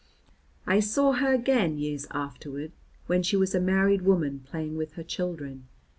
I 0.65 0.79
saw 0.79 1.11
her 1.13 1.31
again, 1.31 1.77
years 1.77 2.07
afterward, 2.09 2.71
when 3.05 3.21
she 3.21 3.35
was 3.37 3.53
a 3.53 3.59
married 3.59 4.01
woman 4.01 4.39
playing 4.39 4.75
with 4.75 4.93
her 4.93 5.03
children. 5.03 5.67